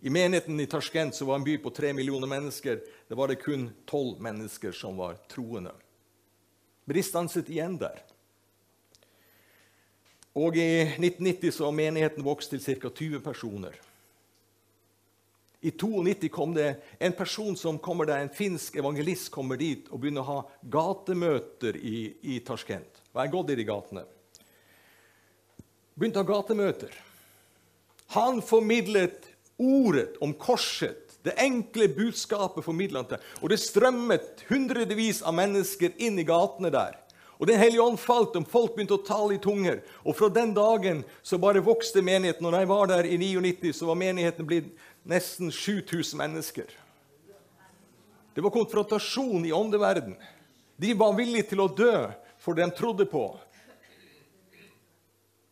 [0.00, 3.40] I menigheten i Tasjkent, som var en by på tre millioner mennesker, det var det
[3.42, 5.72] kun tolv mennesker som var troende.
[6.84, 7.98] Men de stanset igjen der.
[10.38, 12.88] Og I 1990 så var menigheten vokst til ca.
[12.88, 13.74] 20 personer.
[15.60, 19.98] I 92 kom det en person som kommer der, en finsk evangelist kommer dit og
[19.98, 23.02] begynner å ha gatemøter i, i Tasjkent.
[23.10, 24.04] Og jeg har i de gatene
[25.98, 26.94] begynte å ha gatemøter.
[28.14, 29.26] Han formidlet
[29.58, 31.04] ordet om korset.
[31.22, 33.26] Det enkle budskapet formidlet han til.
[33.42, 36.96] Og det strømmet hundrevis av mennesker inn i gatene der.
[37.38, 39.82] Og Den hellige ånd falt og folk begynte å tale i tunger.
[40.02, 42.42] Og fra den dagen så bare vokste menigheten.
[42.42, 44.72] Når jeg var der i 99, så var menigheten blitt
[45.06, 46.66] nesten 7000 mennesker.
[48.34, 50.16] Det var konfrontasjon i åndeverden.
[50.78, 52.08] De var villige til å dø
[52.38, 53.24] for det de trodde på.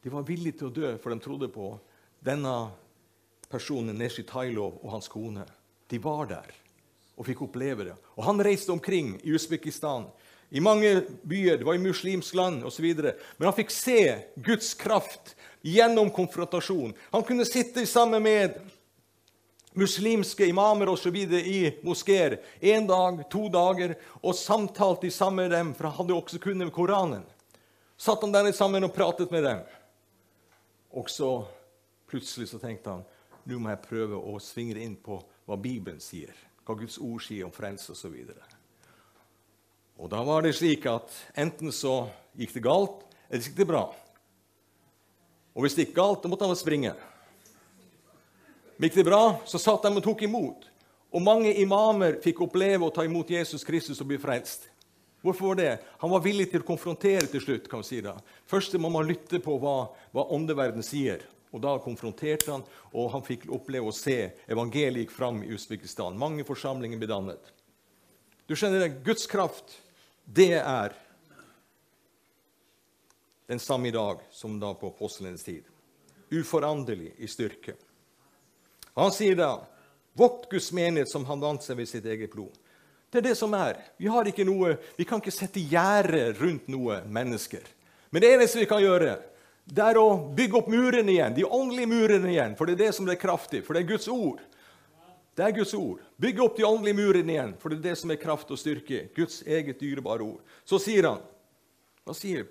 [0.07, 1.73] De var villige til å dø, for de trodde på
[2.23, 2.51] denne
[3.51, 5.43] personen, Neshi Tailov, og hans kone.
[5.91, 6.53] De var der
[7.17, 7.97] og fikk oppleve det.
[8.15, 10.05] Og Han reiste omkring i Usbekistan,
[10.55, 12.87] i mange byer, det var i muslimsk land osv.
[13.03, 13.99] Men han fikk se
[14.47, 15.33] Guds kraft
[15.67, 16.93] gjennom konfrontasjon.
[17.11, 18.61] Han kunne sitte sammen med
[19.75, 25.91] muslimske imamer videre i moskeer én dag, to dager, og samtalte sammen med dem, for
[25.91, 27.27] han hadde også kunnet Koranen.
[27.99, 29.67] Satt han der sammen og pratet med dem.
[30.97, 31.31] Og så
[32.09, 33.05] plutselig så tenkte han
[33.47, 36.33] nå må jeg prøve å svinge inn på hva Bibelen sier,
[36.67, 38.15] hva Guds ord sier om frelse osv.
[38.17, 38.55] Og,
[40.03, 43.69] og da var det slik at enten så gikk det galt, eller så gikk det
[43.71, 43.85] bra.
[45.55, 46.97] Og hvis det gikk galt, da måtte han springe.
[48.83, 50.67] Gikk det bra, så satt de og tok imot.
[51.15, 54.67] Og mange imamer fikk oppleve å ta imot Jesus Kristus og bli frelst.
[55.25, 55.79] Hvorfor var det?
[55.99, 57.69] Han var villig til å konfrontere til slutt.
[57.71, 58.17] kan vi si da.
[58.47, 61.25] Først må man lytte på hva, hva åndeverden sier,
[61.55, 66.19] Og Da konfronterte han, og han fikk oppleve å se evangeliet gikk fram i Usbekistan.
[66.19, 67.53] Mange forsamlinger ble dannet.
[68.47, 69.79] Du skjønner det, Guds kraft,
[70.27, 70.93] det er
[73.47, 75.65] den samme i dag som da på apostlenes tid.
[76.31, 77.77] Uforanderlig i styrke.
[78.95, 79.51] Han sier da
[80.17, 82.55] Vokt Guds menighet som han vant seg ved sitt eget blod.
[83.11, 83.79] Det er det som er.
[84.01, 87.63] Vi, har ikke noe, vi kan ikke sette gjerde rundt noe mennesker.
[88.11, 89.15] Men det eneste vi kan gjøre,
[89.67, 92.59] det er å bygge opp murene igjen, de åndelige murene igjen.
[92.59, 94.43] For det er det som er kraftig, for det er Guds ord.
[95.37, 96.03] Det er Guds ord.
[96.23, 99.09] Bygge opp de åndelige murene igjen, for det er det som er kraft og styrke.
[99.17, 100.55] Guds eget dyrebare ord.
[100.65, 101.25] Så sier han
[102.07, 102.47] Hva sier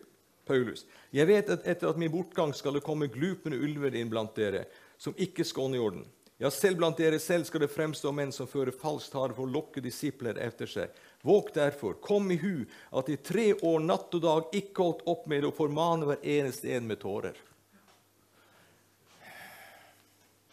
[0.45, 0.83] Paulus?
[1.15, 4.65] Jeg vet at etter at min bortgang skal det komme glupende ulver inn blant dere,
[5.01, 6.03] som ikke skåner jorden.
[6.37, 9.53] Ja, selv blant dere selv skal det fremstå menn som fører falsk tale for å
[9.53, 10.95] lokke disipler etter seg.
[11.23, 15.29] Våg derfor, kom i hu at i tre år natt og dag ikke holdt opp
[15.31, 17.39] med å formane hver eneste en med tårer.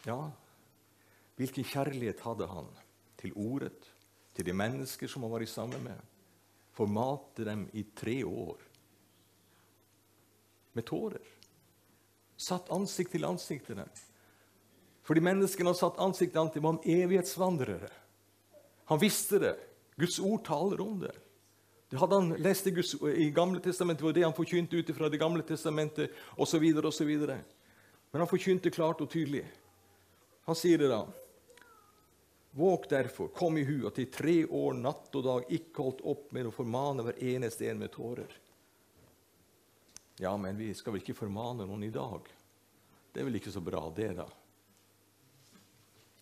[0.07, 0.21] Ja,
[1.38, 2.71] hvilken kjærlighet hadde han
[3.18, 3.75] til ordet,
[4.35, 5.99] til de mennesker som han var i sammen med?
[6.79, 8.62] Formate dem i tre år
[10.79, 11.27] med tårer.
[12.38, 13.90] Satt ansikt til ansikt til dem.
[15.03, 17.91] Fordi menneskene har satt ansikt til ham evighetsvandrere.
[18.91, 19.57] Han visste det.
[19.99, 21.15] Guds ord taler om det.
[21.93, 25.11] Det hadde han lest i, Guds, i Gamle testamentet, var det han forkynte ut fra
[25.12, 26.65] Det gamle testamentet osv.
[28.12, 29.45] Men han forkynte klart og tydelig.
[30.49, 31.03] Han sier det da.
[32.57, 36.33] Våg derfor, kom i hu at i tre år natt og dag ikke holdt opp
[36.37, 38.33] med å formane hver eneste en med tårer.
[40.21, 42.29] Ja, men vi skal vel ikke formane noen i dag?
[43.12, 44.27] Det er vel ikke så bra, det, da?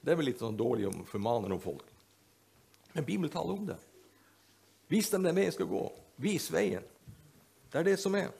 [0.00, 1.86] Det er vel litt sånn dårlig å formane noen folk.
[2.94, 3.78] Men Bibelen taler om det.
[4.90, 5.84] Vis dem den veien skal gå.
[6.20, 6.86] Vis veien.
[7.70, 8.32] Det er det som er.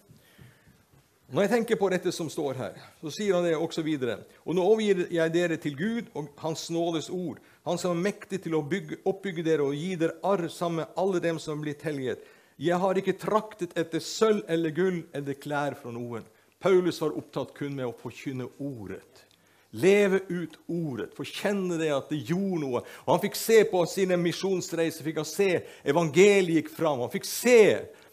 [1.31, 4.16] Når jeg tenker på dette som står her, så sier han det også videre.
[4.42, 8.40] Og nå overgir jeg dere til Gud og Hans nådes ord, Han som er mektig
[8.42, 11.62] til å bygge, oppbygge dere og gi dere arr sammen med alle dem som er
[11.66, 12.23] blitt helliget.
[12.57, 16.25] Jeg har ikke traktet etter sølv eller gull eller klær fra noen.
[16.59, 19.27] Paulus var opptatt kun med å forkynne ordet.
[19.70, 22.83] Leve ut ordet, få kjenne det at det gjorde noe.
[23.06, 25.50] Og Han fikk se på sine misjonsreiser fikk han se
[25.87, 27.04] evangeliet gikk fram.
[27.04, 27.61] Han fikk se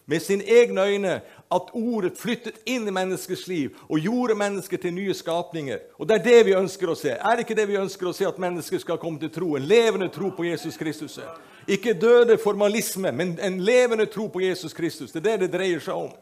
[0.08, 1.16] med sine egne øyne
[1.52, 5.80] at ordet flyttet inn i menneskers liv og gjorde mennesker til nye skapninger.
[5.98, 7.12] Og Det er det vi ønsker å se.
[7.18, 9.56] Er det ikke det vi ønsker å se, at mennesker skal komme til tro?
[9.58, 11.20] En levende tro på Jesus Kristus.
[11.68, 15.12] Ikke døde formalisme, men en levende tro på Jesus Kristus.
[15.12, 16.14] Det er det det dreier seg om.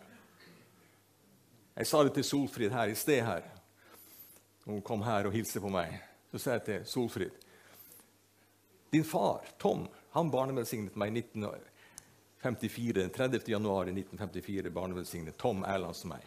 [1.75, 3.21] Jeg sa det til Solfrid her i sted.
[3.21, 3.54] her.
[4.65, 5.93] Hun kom her og hilste på meg.
[6.31, 7.31] Så sa jeg til Solfrid
[8.91, 13.09] Din far, Tom, han barnevelsignet meg i 1954.
[13.13, 13.41] 30.
[13.51, 16.23] januar 1954 barnevelsignet Tom Erlands meg.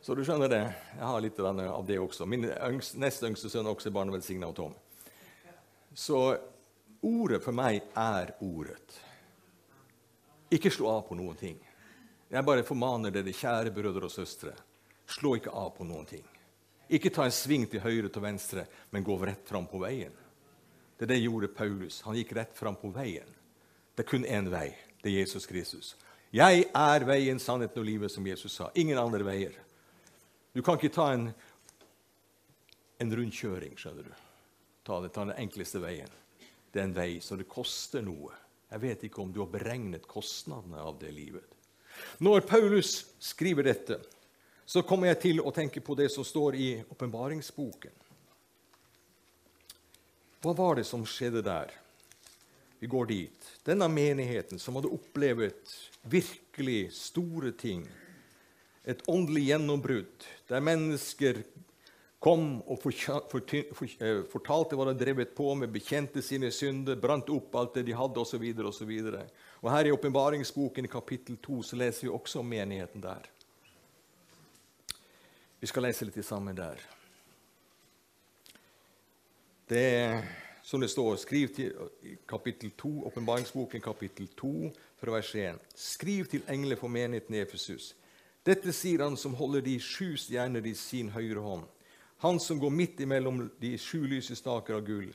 [0.00, 0.62] Så du skjønner det.
[0.96, 2.26] Jeg har litt av det også.
[2.26, 2.46] Min
[3.02, 4.74] nest yngste sønn er også barnevelsigna av Tom.
[5.94, 6.18] Så
[7.02, 9.00] ordet for meg er ordet.
[10.50, 11.58] Ikke slå av på noen ting.
[12.30, 14.52] Jeg bare formaner dere, kjære brødre og søstre,
[15.10, 16.26] slå ikke av på noen ting.
[16.90, 20.14] Ikke ta en sving til høyre til venstre, men gå rett fram på veien.
[20.98, 22.00] Det er det gjorde Paulus.
[22.06, 23.28] Han gikk rett fram på veien.
[23.94, 24.68] Det er kun én vei.
[25.02, 25.94] Det er Jesus Kristus.
[26.30, 28.70] Jeg er veien, sannheten og livet, som Jesus sa.
[28.78, 29.56] Ingen andre veier.
[30.54, 31.30] Du kan ikke ta en,
[33.02, 34.26] en rundkjøring, skjønner du.
[34.86, 36.10] Ta, det, ta den enkleste veien.
[36.70, 38.34] Det er en vei, så det koster noe.
[38.70, 41.59] Jeg vet ikke om du har beregnet kostnadene av det livet.
[42.18, 44.00] Når Paulus skriver dette,
[44.64, 47.94] så kommer jeg til å tenke på det som står i åpenbaringsboken.
[50.40, 51.72] Hva var det som skjedde der?
[52.80, 53.48] Vi går dit.
[53.66, 55.74] Denne menigheten som hadde opplevd
[56.08, 57.82] virkelig store ting,
[58.88, 61.42] et åndelig gjennombrudd, der mennesker
[62.20, 67.78] kom og eh, fortalte hva de drevet på med, bekjente sine synder, brant opp alt
[67.78, 68.44] det de hadde, osv.
[68.68, 68.92] osv.
[69.62, 73.24] Og her i åpenbaringsboken i kapittel 2 så leser vi også om menigheten der.
[75.60, 76.80] Vi skal lese litt sammen der.
[79.68, 80.22] Det er
[80.62, 81.72] som det står, skriv til
[82.28, 85.58] kapittel 2, åpenbaringsboken kapittel 2, fra vers 1.
[85.74, 87.94] Skriv til engler for menigheten i Efesus.
[88.46, 91.68] Dette sier han som holder de sju stjerner i sin høyre hånd.
[92.20, 95.08] Han som går midt imellom de sju lysestaker av gull.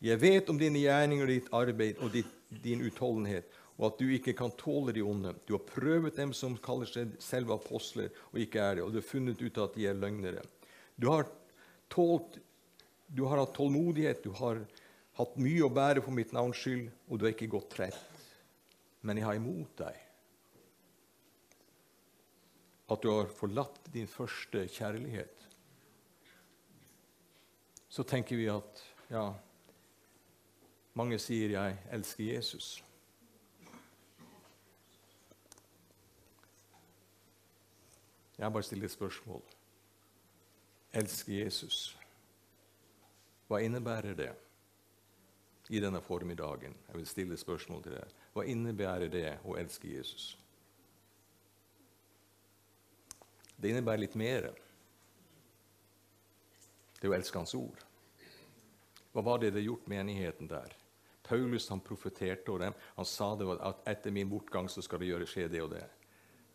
[0.00, 4.12] Jeg vet om dine gjerninger og ditt arbeid og ditt, din utholdenhet, og at du
[4.12, 5.32] ikke kan tåle de onde.
[5.48, 9.00] Du har prøvet dem som kaller seg selv apostler, og ikke er det, og du
[9.00, 10.44] har funnet ut at de er løgnere.
[11.00, 11.24] Du har,
[11.88, 12.36] tålt,
[13.08, 14.60] du har hatt tålmodighet, du har
[15.16, 18.24] hatt mye å bære for mitt navns skyld, og du har ikke gått trett.
[19.00, 20.06] Men jeg har imot deg
[22.90, 25.39] at du har forlatt din første kjærlighet,
[27.90, 29.34] så tenker vi at ja,
[30.94, 32.82] mange sier 'jeg elsker Jesus'.
[38.38, 39.42] Jeg bare stiller et spørsmål.
[40.92, 41.98] Elsker Jesus.
[43.48, 44.30] Hva innebærer det
[45.68, 46.76] i denne formiddagen?
[46.88, 48.14] Jeg vil stille et spørsmål til deg.
[48.32, 50.38] Hva innebærer det å elske Jesus?
[53.60, 54.52] Det innebærer litt mer.
[57.00, 57.80] Det er å elske Hans ord.
[59.10, 60.76] Hva var det det gjort menigheten der?
[61.26, 62.76] Paulus han profeterte over dem.
[62.96, 65.70] Han sa det var at etter min bortgang så skal det gjøre skje det og
[65.72, 65.86] det.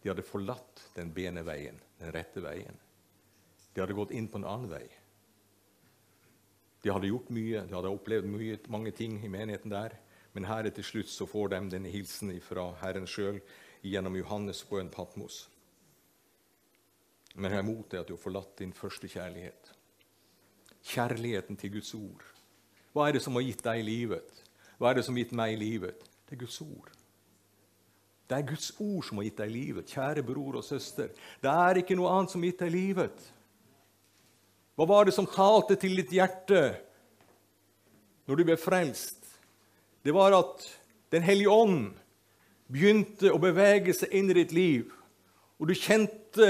[0.04, 2.78] De hadde forlatt den bene veien, den rette veien.
[3.74, 4.86] De hadde gått inn på en annen vei.
[6.84, 9.96] De hadde gjort mye, de hadde opplevd mye, mange ting i menigheten der.
[10.36, 13.40] Men her til slutt så får de denne hilsen fra Herren sjøl
[13.82, 15.46] gjennom Johannes på en Patmos.
[17.36, 19.72] Men jeg er imot det at du har forlatt din første kjærlighet.
[20.86, 22.26] Kjærligheten til Guds ord.
[22.94, 24.44] Hva er det som har gitt deg livet?
[24.78, 26.04] Hva er det som har gitt meg livet?
[26.26, 26.92] Det er Guds ord.
[28.26, 31.12] Det er Guds ord som har gitt deg livet, kjære bror og søster.
[31.42, 33.28] Det er ikke noe annet som har gitt deg livet.
[34.76, 36.64] Hva var det som talte til ditt hjerte
[38.26, 39.22] når du ble frelst?
[40.06, 40.66] Det var at
[41.14, 41.94] Den hellige ånd
[42.68, 44.90] begynte å bevege seg inn i ditt liv,
[45.62, 46.50] og du kjente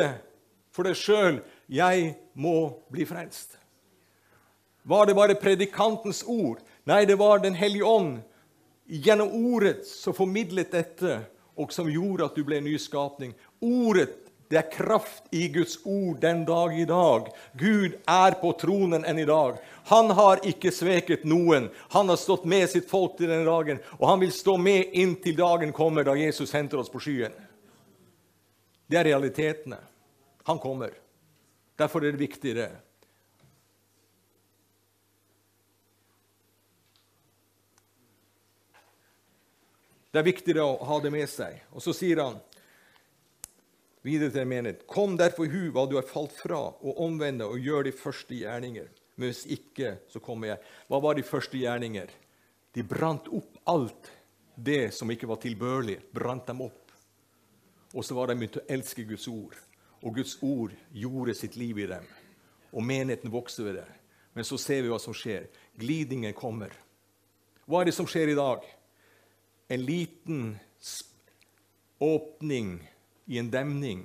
[0.73, 3.59] for deg sjøl 'Jeg må bli frelst'.
[4.87, 6.59] Var det bare predikantens ord?
[6.85, 8.19] Nei, det var Den hellige ånd
[8.85, 11.23] gjennom ordet som formidlet dette,
[11.57, 13.31] og som gjorde at du ble en nyskapning.
[13.65, 14.11] Ordet
[14.49, 17.31] det er kraft i Guds ord den dag i dag.
[17.57, 19.57] Gud er på tronen enn i dag.
[19.89, 21.71] Han har ikke sveket noen.
[21.95, 25.39] Han har stått med sitt folk til denne dagen, og han vil stå med inntil
[25.39, 27.33] dagen kommer da Jesus henter oss på skyen.
[28.85, 29.81] Det er realitetene.
[30.45, 30.93] Han kommer.
[31.75, 32.69] Derfor er det viktig, det.
[40.15, 41.57] Det er viktig å ha det med seg.
[41.75, 42.37] Og så sier han
[43.99, 44.85] videre til menighet.
[44.87, 48.87] Kom derfor hu hva du har falt fra, og omvende og gjør de første gjerninger.
[49.19, 50.61] Men hvis ikke, så kommer jeg.
[50.87, 52.13] Hva var de første gjerninger?
[52.79, 54.07] De brant opp alt
[54.55, 55.97] det som ikke var tilbørlig.
[56.15, 56.95] brant dem opp.
[57.91, 59.59] Og så var de begynt å elske Guds ord.
[59.99, 62.07] Og Guds ord gjorde sitt liv i dem.
[62.71, 63.89] Og menigheten vokste ved det.
[64.31, 65.51] Men så ser vi hva som skjer.
[65.75, 66.71] Glidingen kommer.
[67.67, 68.63] Hva er det som skjer i dag?
[69.67, 70.57] En liten
[71.99, 72.91] åpning
[73.25, 74.03] i en demning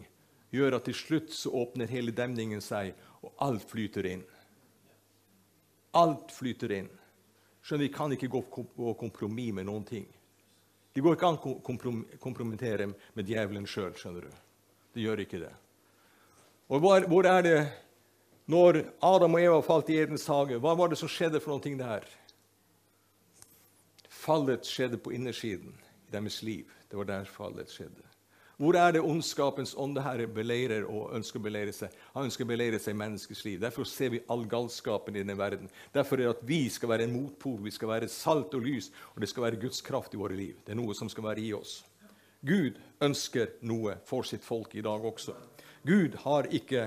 [0.50, 4.22] gjør at til slutt så åpner hele demningen seg, og alt flyter inn.
[5.98, 6.88] Alt flyter inn.
[7.60, 8.40] Skjønner, Vi kan ikke gå
[8.76, 10.06] på kompromiss med noen ting.
[10.92, 11.58] Det går ikke an å
[12.18, 13.92] kompromittere med djevelen sjøl.
[13.94, 15.52] Det gjør ikke det.
[16.70, 17.58] Og hvor, hvor, er det
[18.50, 20.58] når Adam og Eva falt i Edens hage?
[20.58, 22.06] Hva var det som skjedde for noe der?
[24.30, 25.72] Fallet skjedde på innersiden
[26.06, 26.68] i deres liv.
[26.86, 28.04] Det var der fallet skjedde.
[28.60, 31.90] Hvor er det ondskapens ånde herre beleirer og ønsker å beleire seg?
[32.14, 33.56] Han ønsker å beleire seg i menneskets liv.
[33.58, 35.66] Derfor ser vi all galskapen i denne verden.
[35.90, 38.92] Derfor er det at vi skal være en motpol, vi skal være salt og lys,
[39.16, 40.60] og det skal være Guds kraft i våre liv.
[40.62, 41.80] Det er noe som skal være i oss.
[42.46, 45.34] Gud ønsker noe for sitt folk i dag også.
[45.82, 46.84] Gud har ikke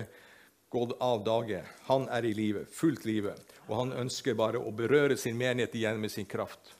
[0.71, 1.59] gått av dage.
[1.89, 3.35] Han er i live, fullt live,
[3.67, 6.77] og han ønsker bare å berøre sin menighet igjen med sin kraft.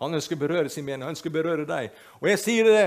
[0.00, 1.90] Han ønsker å berøre sin menighet, han ønsker å berøre deg.
[2.20, 2.86] Og jeg sier det.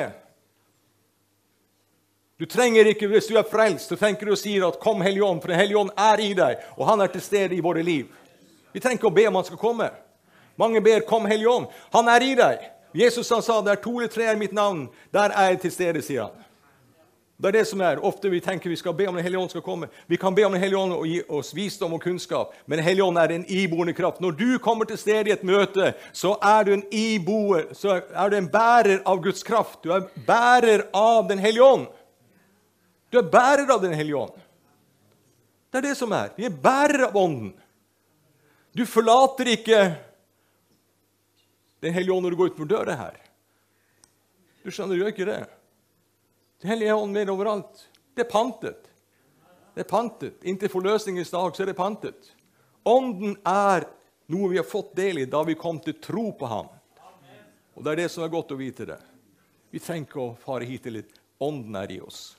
[2.37, 5.23] Du trenger ikke, Hvis du er frelst, så tenker du og sier at 'Kom, Hellige
[5.23, 7.83] Ånd', for Den hellige ånd er i deg, og han er til stede i våre
[7.83, 8.05] liv.
[8.73, 9.89] Vi trenger ikke å be om han skal komme.
[10.57, 11.71] Mange ber 'Kom, Hellige Ånd'.
[11.93, 12.59] Han er i deg.
[12.93, 14.89] Jesus han sa 'Det er to eller tre i mitt navn'.
[15.13, 16.31] Der er jeg til stede', sier han.
[17.37, 17.99] Det er det som er.
[18.01, 19.87] Ofte vi tenker vi skal be om Den hellige ånd skal komme.
[20.09, 22.87] Vi kan be om Den hellige ånd og gi oss visdom og kunnskap, men Den
[22.87, 24.21] hellige ånd er en iboende kraft.
[24.21, 28.29] Når du kommer til stedet i et møte, så er du en iboer, så er
[28.29, 29.83] du en bærer av Guds kraft.
[29.83, 31.85] Du er bærer av Den hellige ånd.
[33.13, 34.33] Du er bærer av Den hellige ånd.
[35.71, 36.31] Det er det som er.
[36.33, 37.51] Vi er bærere av Ånden.
[38.73, 39.79] Du forlater ikke
[41.81, 43.17] Den hellige ånd når du går utenfor døra her.
[44.65, 45.43] Du skjønner, du gjør ikke det.
[46.61, 47.87] Den hellige ånd med overalt.
[48.15, 48.89] Det er pantet.
[49.75, 50.39] Det er pantet.
[50.41, 52.31] Inntil forløsningens dag så er det pantet.
[52.87, 53.85] Ånden er
[54.33, 56.71] noe vi har fått del i da vi kom til tro på ham.
[57.77, 58.85] Og Det er det som er godt å vite.
[58.85, 58.97] det.
[59.69, 61.13] Vi trenger ikke å fare hit til litt.
[61.39, 62.35] Ånden er i oss.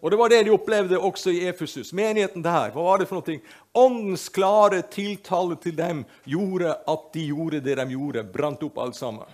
[0.00, 1.92] Og Det var det de opplevde også i Efesus.
[1.92, 2.70] Menigheten der.
[2.70, 3.40] Hva var det for noe?
[3.74, 8.22] Åndens klare tiltale til dem gjorde at de gjorde det de gjorde.
[8.22, 9.26] Brant opp alt sammen.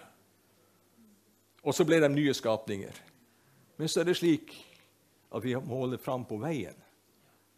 [1.62, 2.97] Og så ble de nye skapninger.
[3.76, 4.54] Men så er det slik
[5.34, 6.76] at vi må holde fram på veien.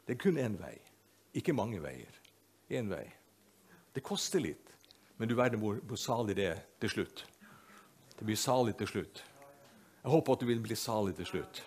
[0.07, 0.77] Det er kun én vei,
[1.37, 2.21] ikke mange veier.
[2.71, 3.05] Én vei.
[3.95, 4.73] Det koster litt,
[5.17, 7.25] men du verden hvor, hvor salig det er til slutt.
[8.17, 9.23] Det blir salig til slutt.
[10.03, 11.63] Jeg håper at du vil bli salig til slutt.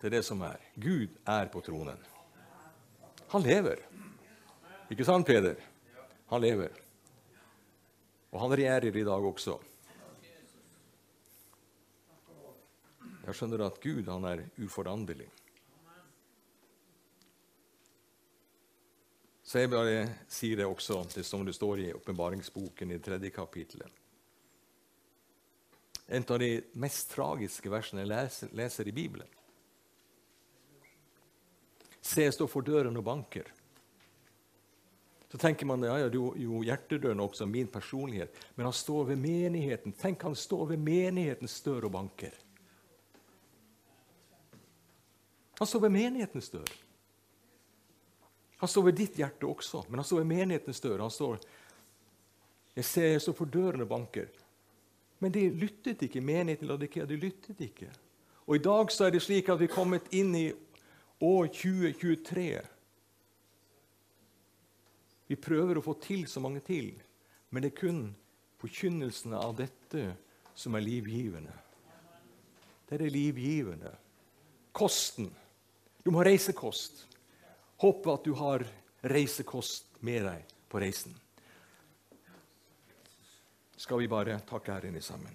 [0.00, 0.58] Det er det som er.
[0.74, 2.00] Gud er på tronen.
[3.30, 3.78] Han lever.
[4.90, 5.60] Ikke sant, Peder?
[6.32, 6.72] Han lever.
[8.32, 9.58] Og han regjerer i dag også.
[13.22, 15.28] Jeg skjønner at Gud han er uforanderlig.
[19.46, 23.98] Så jeg bare sier det også, det som det står i åpenbaringsboken i tredje kapittelet.
[26.08, 26.50] En av de
[26.80, 29.28] mest tragiske versene jeg leser, leser i Bibelen.
[32.02, 33.46] Se, jeg står for døren og banker.
[35.32, 38.34] Så tenker man ja, ja, jo, jo hjertedøren også, min personlighet.
[38.56, 39.94] Men han står ved menigheten.
[39.96, 42.34] Tenk, han står ved menighetens dør og banker.
[45.62, 46.70] Han står ved menighetens dør.
[48.58, 51.04] Han står ved ditt hjerte også, men han står ved menighetens dør.
[51.04, 51.36] Han står
[52.74, 54.26] Jeg ser jeg står for døren og banker.
[55.20, 56.20] Men de lyttet ikke.
[56.20, 57.92] Menigheten Ladikea, de lyttet ikke.
[58.46, 60.48] Og i dag så er det slik at vi er kommet inn i
[61.20, 62.46] år 2023.
[65.30, 66.90] Vi prøver å få til så mange til,
[67.50, 68.00] men det er kun
[68.58, 70.08] forkynnelsen av dette
[70.58, 71.54] som er livgivende.
[72.88, 73.94] Det er det livgivende.
[74.74, 75.30] Kosten.
[76.02, 77.04] Du må ha reisekost.
[77.82, 78.64] Håper at du har
[79.12, 81.14] reisekost med deg på reisen.
[83.76, 85.34] Skal vi bare takke Herren i sammen?